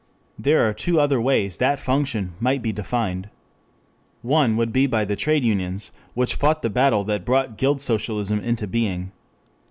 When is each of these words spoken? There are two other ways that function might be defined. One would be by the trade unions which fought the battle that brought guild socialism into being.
There 0.39 0.67
are 0.67 0.73
two 0.73 0.99
other 0.99 1.21
ways 1.21 1.57
that 1.59 1.77
function 1.77 2.33
might 2.39 2.63
be 2.63 2.71
defined. 2.71 3.29
One 4.23 4.57
would 4.57 4.73
be 4.73 4.87
by 4.87 5.05
the 5.05 5.15
trade 5.15 5.43
unions 5.43 5.91
which 6.15 6.33
fought 6.33 6.63
the 6.63 6.71
battle 6.71 7.03
that 7.03 7.23
brought 7.23 7.55
guild 7.55 7.81
socialism 7.83 8.39
into 8.39 8.65
being. 8.65 9.11